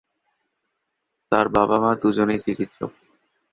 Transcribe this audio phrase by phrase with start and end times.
[1.31, 2.91] তাঁর বাবা-মা দু’জনেই চিকিৎসক।